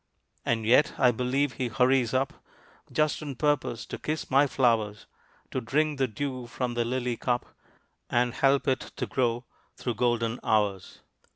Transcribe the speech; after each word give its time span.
And 0.43 0.65
yet 0.65 0.95
I 0.97 1.11
believe 1.11 1.53
he 1.53 1.67
hurries 1.67 2.11
up 2.11 2.33
Just 2.91 3.21
on 3.21 3.35
purpose 3.35 3.85
to 3.85 3.99
kiss 3.99 4.31
my 4.31 4.47
flowers 4.47 5.05
To 5.51 5.61
drink 5.61 5.99
the 5.99 6.07
dew 6.07 6.47
from 6.47 6.73
the 6.73 6.83
lily 6.83 7.15
cup, 7.17 7.45
And 8.09 8.33
help 8.33 8.67
it 8.67 8.79
to 8.79 9.05
grow 9.05 9.45
through 9.77 9.93
golden 9.93 10.39
hours. 10.43 11.01